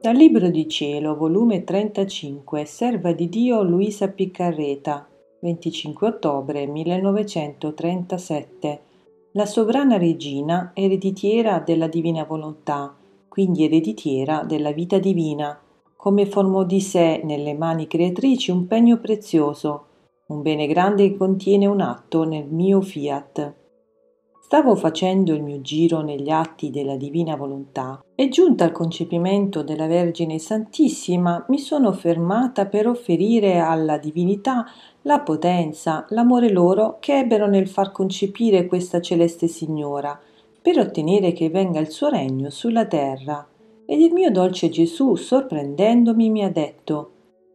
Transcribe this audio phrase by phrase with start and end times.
[0.00, 5.06] Dal Libro di Cielo, volume 35, Serva di Dio Luisa Piccarreta,
[5.40, 8.80] 25 ottobre 1937.
[9.32, 12.96] La sovrana regina, ereditiera della divina volontà,
[13.28, 15.60] quindi ereditiera della vita divina,
[15.96, 19.84] come formò di sé nelle mani creatrici un pegno prezioso,
[20.28, 23.59] un bene grande che contiene un atto nel mio fiat.
[24.50, 29.86] Stavo facendo il mio giro negli atti della divina volontà e giunta al concepimento della
[29.86, 34.66] Vergine Santissima mi sono fermata per offerire alla divinità
[35.02, 40.18] la potenza, l'amore loro che ebbero nel far concepire questa celeste signora,
[40.60, 43.46] per ottenere che venga il suo regno sulla terra.
[43.86, 47.10] Ed il mio dolce Gesù, sorprendendomi, mi ha detto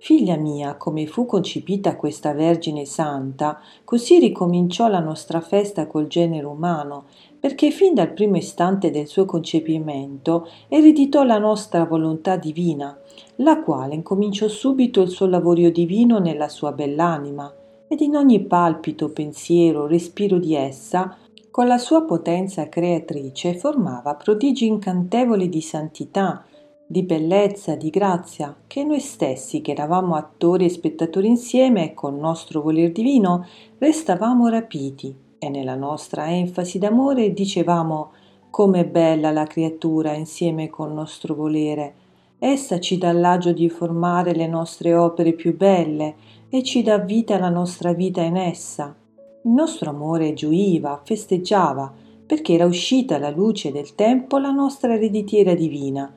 [0.00, 6.46] Figlia mia, come fu concepita questa Vergine Santa, così ricominciò la nostra festa col genere
[6.46, 7.06] umano,
[7.38, 12.96] perché fin dal primo istante del suo concepimento ereditò la nostra volontà divina,
[13.36, 17.52] la quale incominciò subito il suo lavorio divino nella sua bell'anima,
[17.88, 21.16] ed in ogni palpito, pensiero, respiro di essa,
[21.50, 26.44] con la sua potenza creatrice formava prodigi incantevoli di santità,
[26.90, 32.62] di bellezza, di grazia, che noi stessi, che eravamo attori e spettatori insieme, col nostro
[32.62, 38.12] voler divino, restavamo rapiti e nella nostra enfasi d'amore dicevamo
[38.48, 41.94] come bella la creatura insieme col nostro volere.
[42.38, 46.14] Essa ci dà l'agio di formare le nostre opere più belle
[46.48, 48.96] e ci dà vita alla nostra vita in essa.
[49.42, 51.92] Il nostro amore gioiva, festeggiava,
[52.24, 56.10] perché era uscita alla luce del tempo la nostra ereditiera divina,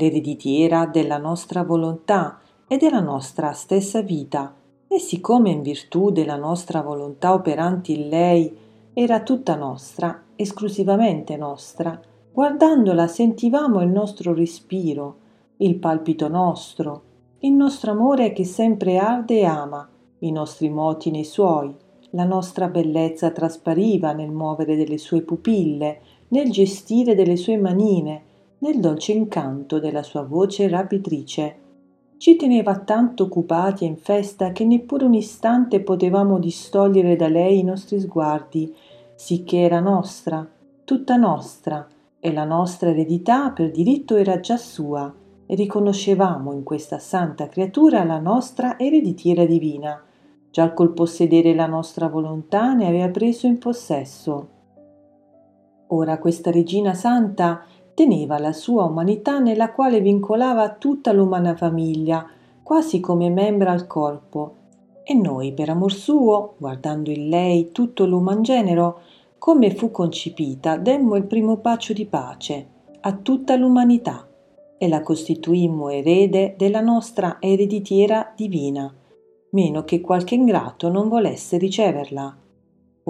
[0.00, 4.54] l'ereditiera della nostra volontà e della nostra stessa vita,
[4.88, 8.56] e siccome in virtù della nostra volontà operante in lei
[8.94, 12.00] era tutta nostra, esclusivamente nostra,
[12.32, 15.16] guardandola sentivamo il nostro respiro,
[15.58, 17.02] il palpito nostro,
[17.40, 19.88] il nostro amore che sempre arde e ama,
[20.20, 21.74] i nostri moti nei suoi,
[22.10, 28.22] la nostra bellezza traspariva nel muovere delle sue pupille, nel gestire delle sue manine,
[28.60, 31.56] nel dolce incanto della sua voce rapitrice.
[32.16, 37.60] Ci teneva tanto occupati e in festa che neppure un istante potevamo distogliere da lei
[37.60, 38.74] i nostri sguardi,
[39.14, 40.46] sicché era nostra,
[40.84, 41.86] tutta nostra,
[42.18, 45.12] e la nostra eredità per diritto era già sua,
[45.46, 50.04] e riconoscevamo in questa santa creatura la nostra ereditiera divina.
[50.50, 54.48] Già col possedere la nostra volontà ne aveva preso in possesso.
[55.88, 62.26] Ora questa regina santa teneva la sua umanità nella quale vincolava tutta l'umana famiglia,
[62.62, 64.54] quasi come membra al corpo,
[65.02, 69.00] e noi, per amor suo, guardando in lei tutto l'uman genero,
[69.38, 72.66] come fu concepita, demmo il primo bacio di pace
[73.00, 74.28] a tutta l'umanità
[74.76, 78.92] e la costituimmo erede della nostra ereditiera divina,
[79.50, 82.36] meno che qualche ingrato non volesse riceverla.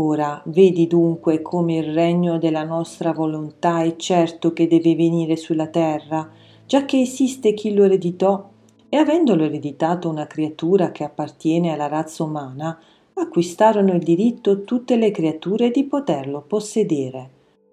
[0.03, 5.66] Ora vedi dunque come il regno della nostra volontà è certo che deve venire sulla
[5.66, 6.27] terra,
[6.65, 8.49] già che esiste chi lo ereditò,
[8.89, 12.81] e avendolo ereditato una creatura che appartiene alla razza umana,
[13.12, 17.28] acquistarono il diritto tutte le creature di poterlo possedere.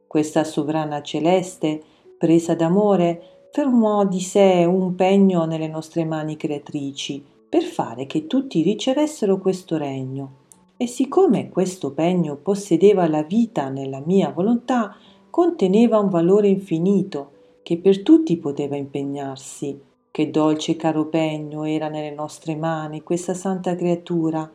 [0.06, 1.82] Questa sovrana celeste,
[2.18, 8.62] presa d'amore, fermò di sé un pegno nelle nostre mani creatrici, per fare che tutti
[8.64, 10.46] ricevessero questo regno
[10.78, 14.96] e siccome questo pegno possedeva la vita nella mia volontà,
[15.30, 17.32] conteneva un valore infinito
[17.64, 19.82] che per tutti poteva impegnarsi.
[20.12, 24.50] Che dolce e caro pegno era nelle nostre mani questa santa creatura.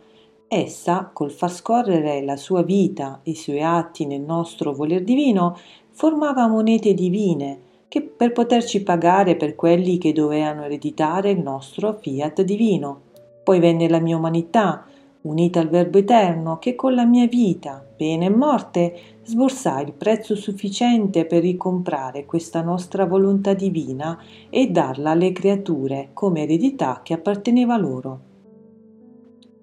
[0.46, 5.56] Essa, col far scorrere la sua vita e i suoi atti nel nostro voler divino,
[5.90, 12.42] formava monete divine che per poterci pagare per quelli che dovevano ereditare il nostro fiat
[12.42, 13.00] divino.
[13.44, 14.86] Poi venne la mia umanità,
[15.22, 20.34] unita al Verbo Eterno, che con la mia vita, pena e morte, sborsai il prezzo
[20.34, 24.18] sufficiente per ricomprare questa nostra volontà divina
[24.50, 28.20] e darla alle creature come eredità che apparteneva loro.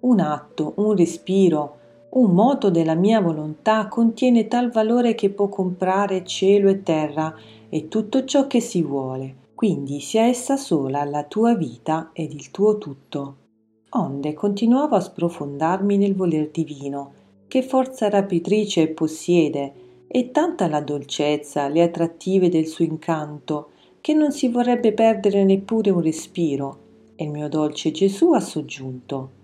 [0.01, 1.77] Un atto, un respiro,
[2.11, 7.35] un moto della mia volontà contiene tal valore che può comprare cielo e terra
[7.67, 12.49] e tutto ciò che si vuole, quindi sia essa sola la tua vita ed il
[12.49, 13.35] tuo tutto
[13.89, 17.13] onde continuavo a sprofondarmi nel voler divino,
[17.47, 19.73] che forza rapitrice possiede,
[20.07, 23.69] e tanta la dolcezza, le attrattive del suo incanto,
[24.01, 26.77] che non si vorrebbe perdere neppure un respiro.
[27.15, 29.37] E il mio dolce Gesù ha soggiunto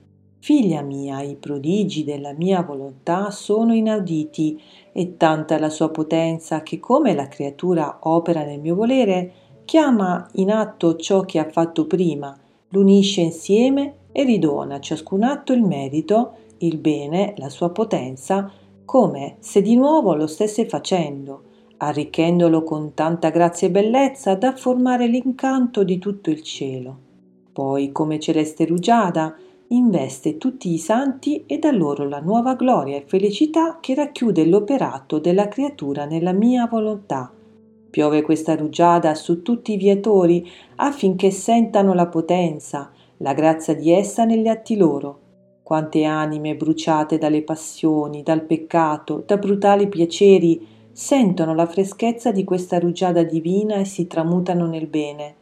[0.46, 6.80] Figlia mia, i prodigi della mia volontà sono inauditi, e tanta la sua potenza che
[6.80, 9.32] come la creatura opera nel mio volere,
[9.66, 12.38] chiama in atto ciò che ha fatto prima,
[12.70, 18.50] l'unisce insieme e ridona a ciascun atto il merito, il bene, la sua potenza,
[18.86, 21.42] come se di nuovo lo stesse facendo,
[21.76, 26.98] arricchendolo con tanta grazia e bellezza da formare l'incanto di tutto il cielo.
[27.52, 29.36] Poi, come celeste rugiada,
[29.68, 35.20] investe tutti i santi e dà loro la nuova gloria e felicità che racchiude l'operato
[35.20, 37.34] della creatura nella mia volontà.
[37.90, 44.26] Piove questa rugiada su tutti i viatori affinché sentano la potenza, la grazia di essa
[44.26, 45.20] negli atti loro.
[45.64, 52.80] Quante anime bruciate dalle passioni, dal peccato, da brutali piaceri, sentono la freschezza di questa
[52.80, 55.36] rugiada divina e si tramutano nel bene.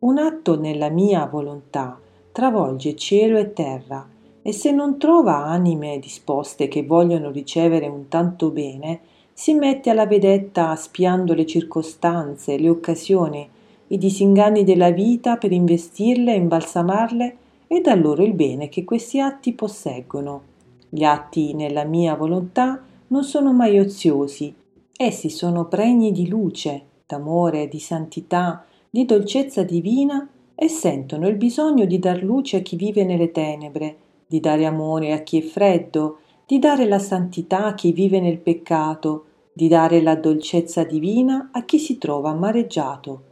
[0.00, 1.98] Un atto nella mia volontà
[2.32, 4.06] travolge cielo e terra,
[4.42, 9.00] e se non trova anime disposte che vogliono ricevere un tanto bene,
[9.32, 13.48] si mette alla vedetta spiando le circostanze, le occasioni,
[13.88, 17.36] i disinganni della vita per investirle e imbalsamarle
[17.66, 20.42] e dà loro il bene che questi atti posseggono.
[20.88, 24.54] Gli atti nella mia volontà non sono mai oziosi,
[24.96, 31.84] essi sono pregni di luce, d'amore, di santità, di dolcezza divina e sentono il bisogno
[31.84, 33.96] di dar luce a chi vive nelle tenebre,
[34.26, 38.38] di dare amore a chi è freddo, di dare la santità a chi vive nel
[38.38, 43.27] peccato, di dare la dolcezza divina a chi si trova amareggiato.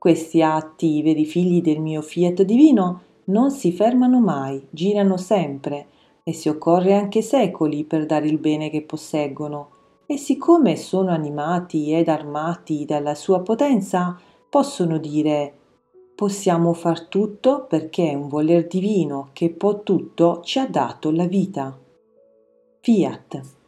[0.00, 5.88] Questi atti, veri figli del mio fiat divino, non si fermano mai, girano sempre,
[6.22, 9.68] e si occorre anche secoli per dare il bene che posseggono.
[10.06, 14.18] E siccome sono animati ed armati dalla sua potenza,
[14.48, 15.52] possono dire
[16.14, 21.78] possiamo far tutto perché un voler divino che può tutto ci ha dato la vita.
[22.80, 23.59] Fiat.